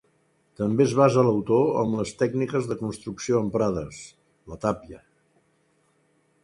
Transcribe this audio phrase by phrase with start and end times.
[0.59, 4.03] També es basa l'autor en les tècniques de construcció emprades,
[4.55, 5.03] la tàpia.